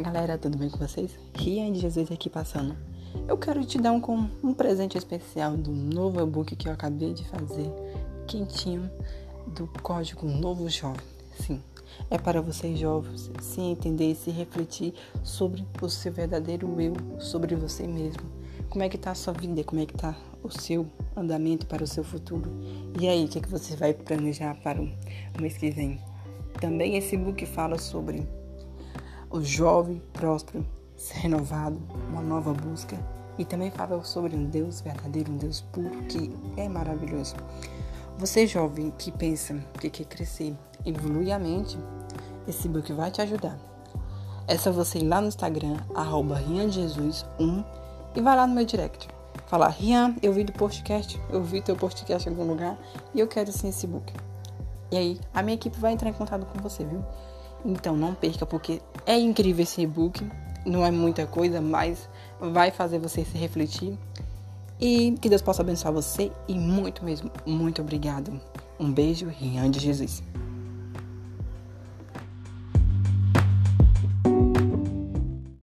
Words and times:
galera, 0.00 0.36
tudo 0.36 0.58
bem 0.58 0.68
com 0.68 0.78
vocês? 0.78 1.10
Rian 1.34 1.72
de 1.72 1.80
Jesus 1.80 2.10
aqui 2.10 2.28
passando. 2.28 2.76
Eu 3.26 3.38
quero 3.38 3.64
te 3.64 3.78
dar 3.78 3.92
um, 3.92 4.28
um 4.42 4.52
presente 4.52 4.98
especial 4.98 5.56
do 5.56 5.70
novo 5.70 6.20
e-book 6.20 6.54
que 6.54 6.68
eu 6.68 6.72
acabei 6.72 7.14
de 7.14 7.24
fazer, 7.28 7.70
quentinho, 8.26 8.90
do 9.46 9.66
código 9.82 10.26
Novo 10.26 10.68
Jovem. 10.68 11.00
Sim, 11.40 11.62
é 12.10 12.18
para 12.18 12.42
vocês 12.42 12.78
jovens 12.78 13.30
se 13.40 13.60
entender 13.60 14.10
e 14.10 14.14
se 14.14 14.30
refletir 14.30 14.92
sobre 15.22 15.64
o 15.80 15.88
seu 15.88 16.12
verdadeiro 16.12 16.80
eu, 16.80 16.94
sobre 17.18 17.54
você 17.54 17.86
mesmo. 17.86 18.22
Como 18.68 18.84
é 18.84 18.88
que 18.88 18.98
tá 18.98 19.12
a 19.12 19.14
sua 19.14 19.32
vida, 19.32 19.64
como 19.64 19.80
é 19.80 19.86
que 19.86 19.94
tá 19.94 20.14
o 20.42 20.50
seu 20.50 20.86
andamento 21.16 21.66
para 21.66 21.82
o 21.82 21.86
seu 21.86 22.04
futuro. 22.04 22.50
E 23.00 23.08
aí, 23.08 23.24
o 23.24 23.28
que, 23.28 23.38
é 23.38 23.40
que 23.40 23.48
você 23.48 23.74
vai 23.74 23.94
planejar 23.94 24.54
para 24.62 24.80
o 24.80 24.90
mês 25.40 25.56
que 25.56 25.70
vem? 25.70 25.98
Também 26.60 26.96
esse 26.96 27.16
book 27.16 27.44
fala 27.46 27.78
sobre 27.78 28.26
o 29.30 29.42
jovem 29.42 30.02
próspero, 30.12 30.66
renovado, 31.12 31.80
uma 32.08 32.22
nova 32.22 32.52
busca. 32.52 32.96
E 33.38 33.44
também 33.44 33.70
fala 33.70 34.02
sobre 34.02 34.34
um 34.34 34.46
Deus 34.46 34.80
verdadeiro, 34.80 35.30
um 35.30 35.36
Deus 35.36 35.60
puro, 35.60 36.02
que 36.04 36.34
é 36.56 36.68
maravilhoso. 36.68 37.36
Você 38.18 38.46
jovem 38.46 38.90
que 38.96 39.12
pensa 39.12 39.62
que 39.78 39.90
quer 39.90 40.06
crescer, 40.06 40.56
evoluir 40.86 41.34
a 41.34 41.38
mente, 41.38 41.78
esse 42.48 42.66
book 42.66 42.90
vai 42.92 43.10
te 43.10 43.20
ajudar. 43.20 43.58
É 44.48 44.56
só 44.56 44.72
você 44.72 45.00
ir 45.00 45.08
lá 45.08 45.20
no 45.20 45.28
Instagram, 45.28 45.76
arroba 45.94 46.40
1 46.40 47.64
e 48.14 48.20
vai 48.20 48.36
lá 48.36 48.46
no 48.46 48.54
meu 48.54 48.64
direct. 48.64 49.08
Falar, 49.48 49.68
Rian, 49.68 50.16
eu 50.22 50.32
vi 50.32 50.44
do 50.44 50.52
podcast, 50.52 51.20
eu 51.30 51.42
vi 51.42 51.60
teu 51.60 51.76
podcast 51.76 52.28
em 52.28 52.32
algum 52.32 52.48
lugar 52.48 52.78
e 53.14 53.20
eu 53.20 53.28
quero 53.28 53.52
sim 53.52 53.68
esse 53.68 53.86
book. 53.86 54.12
E 54.90 54.96
aí, 54.96 55.20
a 55.34 55.42
minha 55.42 55.56
equipe 55.56 55.78
vai 55.78 55.92
entrar 55.92 56.08
em 56.08 56.12
contato 56.12 56.46
com 56.46 56.58
você, 56.60 56.84
viu? 56.84 57.04
Então 57.66 57.96
não 57.96 58.14
perca, 58.14 58.46
porque 58.46 58.80
é 59.04 59.18
incrível 59.18 59.64
esse 59.64 59.82
e-book. 59.82 60.24
Não 60.64 60.86
é 60.86 60.90
muita 60.90 61.26
coisa, 61.26 61.60
mas 61.60 62.08
vai 62.40 62.70
fazer 62.70 62.98
você 62.98 63.24
se 63.24 63.36
refletir. 63.36 63.98
E 64.80 65.12
que 65.20 65.28
Deus 65.28 65.42
possa 65.42 65.62
abençoar 65.62 65.92
você 65.92 66.30
e 66.46 66.54
muito 66.54 67.04
mesmo, 67.04 67.30
muito 67.44 67.82
obrigado. 67.82 68.40
Um 68.78 68.92
beijo, 68.92 69.26
Rian 69.26 69.70
de 69.70 69.80
Jesus. 69.80 70.22